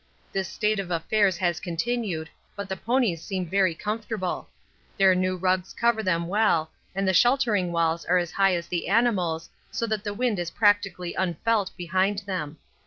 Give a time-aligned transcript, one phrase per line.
[0.33, 4.49] This state of affairs has continued, but the ponies seem very comfortable.
[4.97, 8.87] Their new rugs cover them well and the sheltering walls are as high as the
[8.87, 12.57] animals, so that the wind is practically unfelt behind them.